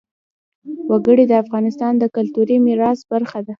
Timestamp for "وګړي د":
0.89-1.33